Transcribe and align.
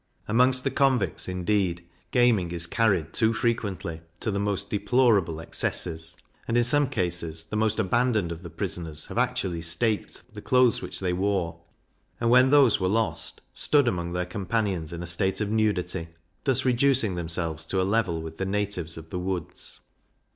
Amongst 0.27 0.63
the 0.63 0.71
convicts, 0.71 1.27
indeed, 1.27 1.85
gaming 2.09 2.49
is 2.51 2.65
carried, 2.65 3.13
too 3.13 3.33
frequently, 3.33 4.01
to 4.21 4.31
the 4.31 4.39
most 4.39 4.71
deplorable 4.71 5.39
excesses; 5.39 6.17
and, 6.47 6.57
in 6.57 6.63
some 6.63 6.89
cases, 6.89 7.43
the 7.43 7.55
most 7.55 7.77
abandoned 7.77 8.31
of 8.31 8.41
the 8.41 8.49
prisoners 8.49 9.05
have 9.05 9.19
actually 9.19 9.61
staked 9.61 10.23
the 10.33 10.41
clothes 10.41 10.81
which 10.81 11.01
they 11.01 11.13
wore, 11.13 11.59
and 12.19 12.31
when 12.31 12.49
those 12.49 12.79
were 12.79 12.87
lost, 12.87 13.41
stood 13.53 13.87
amongst 13.87 14.15
their 14.15 14.25
companions 14.25 14.91
in 14.91 15.03
a 15.03 15.05
state 15.05 15.39
of 15.39 15.51
nudity, 15.51 16.07
thus 16.45 16.65
reducing 16.65 17.13
themselves 17.13 17.63
to 17.67 17.79
a 17.79 17.83
level 17.85 18.23
with 18.23 18.37
the 18.37 18.45
natives 18.47 18.97
of 18.97 19.11
the 19.11 19.19
woods. 19.19 19.81